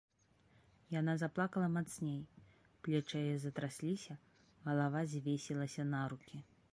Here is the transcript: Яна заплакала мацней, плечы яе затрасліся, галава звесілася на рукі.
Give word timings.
Яна 0.99 1.13
заплакала 1.23 1.67
мацней, 1.75 2.17
плечы 2.87 3.21
яе 3.25 3.35
затрасліся, 3.45 4.13
галава 4.67 5.05
звесілася 5.13 5.83
на 5.93 6.01
рукі. 6.15 6.37